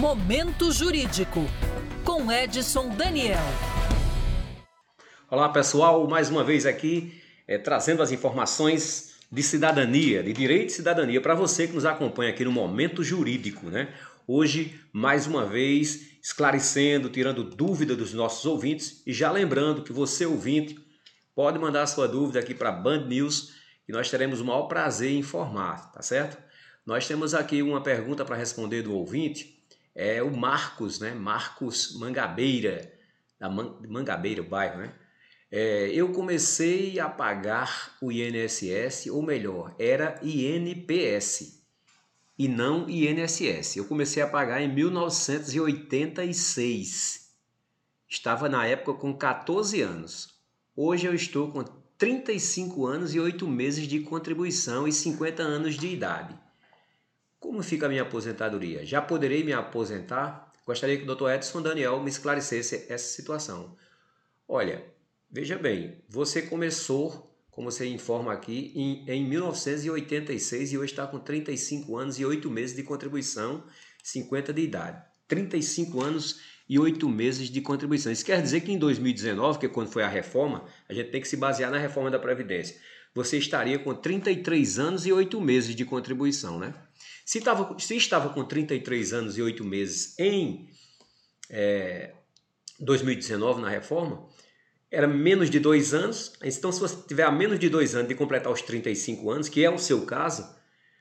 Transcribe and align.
Momento 0.00 0.72
Jurídico, 0.72 1.40
com 2.06 2.32
Edson 2.32 2.88
Daniel. 2.88 3.36
Olá 5.30 5.50
pessoal, 5.50 6.08
mais 6.08 6.30
uma 6.30 6.42
vez 6.42 6.64
aqui 6.64 7.20
é, 7.46 7.58
trazendo 7.58 8.02
as 8.02 8.10
informações 8.10 9.16
de 9.30 9.42
cidadania, 9.42 10.22
de 10.22 10.32
direito 10.32 10.68
de 10.68 10.72
cidadania, 10.72 11.20
para 11.20 11.34
você 11.34 11.66
que 11.66 11.74
nos 11.74 11.84
acompanha 11.84 12.30
aqui 12.30 12.46
no 12.46 12.50
Momento 12.50 13.04
Jurídico, 13.04 13.66
né? 13.66 13.92
Hoje, 14.26 14.80
mais 14.90 15.26
uma 15.26 15.44
vez, 15.44 16.18
esclarecendo, 16.22 17.10
tirando 17.10 17.44
dúvida 17.44 17.94
dos 17.94 18.14
nossos 18.14 18.46
ouvintes 18.46 19.02
e 19.06 19.12
já 19.12 19.30
lembrando 19.30 19.82
que 19.82 19.92
você, 19.92 20.24
ouvinte, 20.24 20.78
pode 21.34 21.58
mandar 21.58 21.86
sua 21.86 22.08
dúvida 22.08 22.40
aqui 22.40 22.54
para 22.54 22.72
Band 22.72 23.04
News, 23.04 23.52
que 23.84 23.92
nós 23.92 24.08
teremos 24.08 24.40
o 24.40 24.46
maior 24.46 24.62
prazer 24.62 25.10
em 25.10 25.18
informar, 25.18 25.92
tá 25.92 26.00
certo? 26.00 26.38
Nós 26.86 27.06
temos 27.06 27.34
aqui 27.34 27.60
uma 27.60 27.82
pergunta 27.82 28.24
para 28.24 28.34
responder 28.34 28.80
do 28.80 28.94
ouvinte, 28.94 29.59
é 29.94 30.22
o 30.22 30.36
Marcos, 30.36 31.00
né? 31.00 31.12
Marcos 31.12 31.96
Mangabeira, 31.98 32.92
da 33.38 33.48
Mangabeira, 33.48 34.42
o 34.42 34.48
bairro, 34.48 34.78
né? 34.78 34.92
É, 35.52 35.90
eu 35.92 36.12
comecei 36.12 37.00
a 37.00 37.08
pagar 37.08 37.96
o 38.00 38.12
INSS, 38.12 39.08
ou 39.10 39.20
melhor, 39.20 39.74
era 39.78 40.20
INPS 40.22 41.60
e 42.38 42.46
não 42.46 42.88
INSS. 42.88 43.74
Eu 43.76 43.84
comecei 43.86 44.22
a 44.22 44.28
pagar 44.28 44.62
em 44.62 44.72
1986. 44.72 47.28
Estava 48.08 48.48
na 48.48 48.64
época 48.64 48.94
com 48.94 49.12
14 49.12 49.82
anos. 49.82 50.38
Hoje 50.76 51.06
eu 51.06 51.14
estou 51.14 51.50
com 51.50 51.64
35 51.98 52.86
anos 52.86 53.12
e 53.14 53.20
8 53.20 53.46
meses 53.46 53.86
de 53.86 54.00
contribuição 54.00 54.88
e 54.88 54.92
50 54.92 55.42
anos 55.42 55.76
de 55.76 55.88
idade. 55.88 56.34
Como 57.50 57.64
fica 57.64 57.86
a 57.86 57.88
minha 57.88 58.02
aposentadoria? 58.02 58.86
Já 58.86 59.02
poderei 59.02 59.42
me 59.42 59.52
aposentar? 59.52 60.52
Gostaria 60.64 60.96
que 60.96 61.02
o 61.02 61.16
Dr. 61.16 61.30
Edson 61.30 61.60
Daniel 61.60 62.00
me 62.00 62.08
esclarecesse 62.08 62.86
essa 62.88 63.12
situação. 63.16 63.76
Olha, 64.46 64.86
veja 65.28 65.58
bem, 65.58 66.00
você 66.08 66.42
começou, 66.42 67.36
como 67.50 67.68
você 67.68 67.88
informa 67.88 68.32
aqui, 68.32 68.72
em, 68.76 69.04
em 69.10 69.28
1986 69.28 70.72
e 70.72 70.78
hoje 70.78 70.92
está 70.92 71.08
com 71.08 71.18
35 71.18 71.96
anos 71.96 72.20
e 72.20 72.24
8 72.24 72.48
meses 72.48 72.76
de 72.76 72.84
contribuição, 72.84 73.64
50 74.00 74.52
de 74.52 74.62
idade. 74.62 75.02
35 75.26 76.00
anos 76.00 76.40
e 76.70 76.78
8 76.78 77.08
meses 77.08 77.50
de 77.50 77.60
contribuição. 77.60 78.12
Isso 78.12 78.24
quer 78.24 78.40
dizer 78.40 78.60
que 78.60 78.70
em 78.70 78.78
2019, 78.78 79.58
que 79.58 79.66
é 79.66 79.68
quando 79.68 79.90
foi 79.90 80.04
a 80.04 80.08
reforma, 80.08 80.64
a 80.88 80.94
gente 80.94 81.10
tem 81.10 81.20
que 81.20 81.26
se 81.26 81.36
basear 81.36 81.68
na 81.68 81.78
reforma 81.78 82.12
da 82.12 82.18
Previdência, 82.18 82.76
você 83.12 83.38
estaria 83.38 83.76
com 83.76 83.92
33 83.92 84.78
anos 84.78 85.04
e 85.04 85.12
8 85.12 85.40
meses 85.40 85.74
de 85.74 85.84
contribuição, 85.84 86.60
né? 86.60 86.72
Se, 87.26 87.40
tava, 87.40 87.76
se 87.76 87.96
estava 87.96 88.28
com 88.28 88.44
33 88.44 89.12
anos 89.12 89.36
e 89.36 89.42
8 89.42 89.64
meses 89.64 90.16
em 90.16 90.68
é, 91.50 92.12
2019, 92.78 93.62
na 93.62 93.68
reforma, 93.68 94.28
era 94.92 95.08
menos 95.08 95.50
de 95.50 95.58
dois 95.58 95.92
anos. 95.92 96.34
Então, 96.40 96.70
se 96.70 96.78
você 96.78 96.96
tiver 97.08 97.24
a 97.24 97.32
menos 97.32 97.58
de 97.58 97.68
dois 97.68 97.96
anos 97.96 98.06
de 98.06 98.14
completar 98.14 98.52
os 98.52 98.62
35 98.62 99.28
anos, 99.28 99.48
que 99.48 99.64
é 99.64 99.70
o 99.70 99.76
seu 99.78 100.06
caso, 100.06 100.48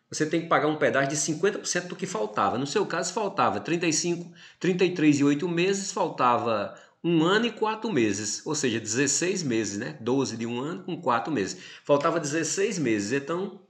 você 0.09 0.25
tem 0.25 0.41
que 0.41 0.47
pagar 0.47 0.67
um 0.67 0.75
pedaço 0.75 1.09
de 1.09 1.15
50% 1.15 1.87
do 1.87 1.95
que 1.95 2.07
faltava. 2.07 2.57
No 2.57 2.65
seu 2.65 2.85
caso, 2.85 3.13
faltava 3.13 3.59
35, 3.59 4.31
33 4.59 5.19
e 5.19 5.23
8 5.23 5.47
meses, 5.47 5.91
faltava 5.91 6.75
um 7.03 7.23
ano 7.23 7.45
e 7.45 7.51
quatro 7.51 7.91
meses, 7.91 8.45
ou 8.45 8.53
seja, 8.55 8.79
16 8.79 9.43
meses, 9.43 9.77
né? 9.77 9.97
12 10.01 10.35
de 10.35 10.45
um 10.45 10.59
ano 10.59 10.83
com 10.83 10.99
quatro 11.01 11.31
meses. 11.31 11.57
Faltava 11.83 12.19
16 12.19 12.79
meses, 12.79 13.11
então 13.11 13.61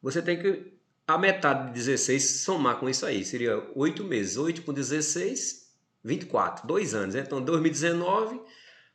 você 0.00 0.20
tem 0.20 0.38
que 0.38 0.72
a 1.06 1.18
metade 1.18 1.68
de 1.68 1.74
16 1.74 2.42
somar 2.42 2.76
com 2.76 2.88
isso 2.88 3.04
aí, 3.04 3.24
seria 3.24 3.62
8 3.74 4.04
meses. 4.04 4.36
8 4.36 4.62
com 4.62 4.72
16, 4.72 5.68
24, 6.04 6.66
2 6.66 6.94
anos. 6.94 7.14
Né? 7.14 7.22
Então, 7.26 7.42
2019, 7.42 8.40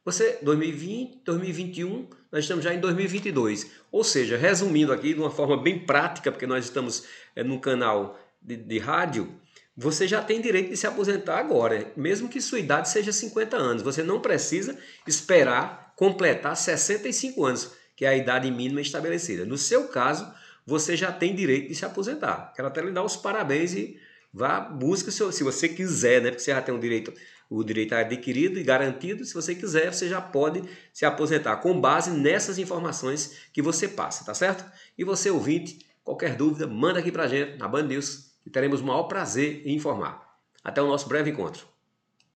você, 0.08 0.40
2020, 0.42 1.20
2021, 1.26 2.08
nós 2.32 2.45
estamos 2.45 2.64
já 2.64 2.73
em 2.73 2.80
2022. 2.80 3.70
Ou 3.92 4.06
seja, 4.06 4.38
resumindo 4.38 4.94
aqui 4.94 5.14
de 5.14 5.20
uma 5.20 5.30
forma 5.30 5.62
bem 5.62 5.80
prática, 5.80 6.32
porque 6.32 6.48
nós 6.48 6.64
estamos 6.64 7.04
é, 7.36 7.44
num 7.44 7.60
canal 7.60 8.17
de, 8.42 8.56
de 8.56 8.80
rádio, 8.80 9.30
você 9.76 10.08
já 10.08 10.23
tem 10.23 10.40
direito 10.40 10.70
de 10.70 10.78
se 10.78 10.88
aposentar 10.88 11.38
agora, 11.38 11.92
mesmo 11.98 12.30
que 12.30 12.40
sua 12.40 12.58
idade 12.58 12.88
seja 12.88 13.12
50 13.12 13.58
anos. 13.58 13.84
Você 13.84 14.02
não 14.02 14.22
precisa 14.22 14.78
esperar 15.06 15.92
completar 15.98 16.56
65 16.56 17.44
anos, 17.44 17.73
que 17.94 18.06
é 18.06 18.08
a 18.08 18.16
idade 18.16 18.50
mínima 18.50 18.80
estabelecida. 18.80 19.44
No 19.44 19.58
seu 19.58 19.90
caso, 19.90 20.26
você 20.66 20.96
já 20.96 21.12
tem 21.12 21.36
direito 21.36 21.67
de 21.67 21.76
se 21.76 21.84
aposentar. 21.84 22.54
Quero 22.56 22.70
até 22.70 22.82
lhe 22.82 22.92
dar 22.92 23.04
os 23.04 23.17
parabéns 23.17 23.73
e 23.73 24.00
vá, 24.37 24.59
busque, 24.59 25.11
se 25.11 25.43
você 25.43 25.67
quiser, 25.67 26.21
né? 26.21 26.30
Porque 26.30 26.43
você 26.43 26.52
já 26.52 26.61
tem 26.61 26.73
o 26.73 26.80
direito, 26.80 27.11
o 27.49 27.64
direito 27.64 27.95
adquirido 27.95 28.59
e 28.59 28.64
garantido. 28.64 29.25
Se 29.25 29.33
você 29.33 29.55
quiser, 29.55 29.92
você 29.92 30.08
já 30.08 30.21
pode 30.21 30.64
se 30.93 31.05
aposentar 31.05 31.58
com 31.58 31.81
base 31.81 32.11
nessas 32.11 32.59
informações 32.59 33.49
que 33.52 33.61
você 33.61 33.87
passa, 33.87 34.23
tá 34.23 34.36
certo? 34.36 34.64
E 34.95 35.03
você, 35.03 35.31
ouvinte, 35.31 35.80
qualquer 36.03 36.36
dúvida, 36.36 36.67
manda 36.67 36.99
aqui 36.99 37.11
pra 37.11 37.27
gente 37.27 37.58
na 37.58 37.67
Band 37.67 37.83
News, 37.83 38.31
que 38.43 38.49
teremos 38.49 38.80
o 38.80 38.86
maior 38.86 39.03
prazer 39.03 39.64
em 39.65 39.75
informar. 39.75 40.37
Até 40.64 40.81
o 40.81 40.87
nosso 40.87 41.09
breve 41.09 41.31
encontro. 41.31 41.65